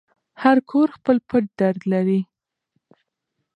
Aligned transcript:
هر 0.41 0.57
کور 0.69 0.87
خپل 0.97 1.17
پټ 1.27 1.43
درد 1.59 1.79
لري. 1.93 2.19